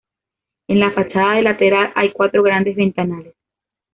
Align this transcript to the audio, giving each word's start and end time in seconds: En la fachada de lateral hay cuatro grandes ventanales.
En 0.67 0.79
la 0.79 0.89
fachada 0.93 1.35
de 1.35 1.41
lateral 1.43 1.93
hay 1.95 2.11
cuatro 2.11 2.41
grandes 2.41 2.75
ventanales. 2.75 3.35